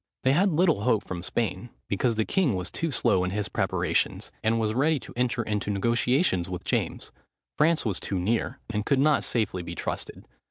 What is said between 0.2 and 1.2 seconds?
They had little hope